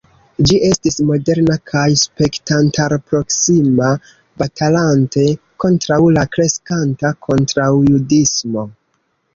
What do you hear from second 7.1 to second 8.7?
kontraŭjudismo.